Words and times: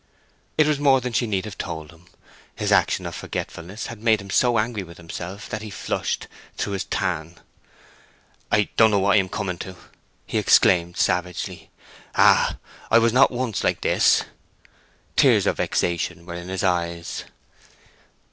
It 0.57 0.65
was 0.65 0.79
more 0.79 0.99
than 0.99 1.13
she 1.13 1.27
need 1.27 1.45
have 1.45 1.59
told 1.59 1.91
him; 1.91 2.05
his 2.55 2.71
action 2.71 3.05
of 3.05 3.13
forgetfulness 3.13 3.85
had 3.85 4.01
made 4.01 4.19
him 4.19 4.31
so 4.31 4.57
angry 4.57 4.81
with 4.81 4.97
himself 4.97 5.47
that 5.49 5.61
he 5.61 5.69
flushed 5.69 6.27
through 6.57 6.73
his 6.73 6.85
tan. 6.85 7.39
"I 8.51 8.69
don't 8.77 8.89
know 8.89 8.97
what 8.97 9.11
I 9.11 9.17
am 9.19 9.29
coming 9.29 9.59
to!" 9.59 9.75
he 10.25 10.39
exclaimed, 10.39 10.97
savagely. 10.97 11.69
"Ah—I 12.15 12.97
was 12.97 13.13
not 13.13 13.29
once 13.29 13.63
like 13.63 13.81
this!" 13.81 14.23
Tears 15.15 15.45
of 15.45 15.57
vexation 15.57 16.25
were 16.25 16.33
in 16.33 16.49
his 16.49 16.63
eyes. 16.63 17.25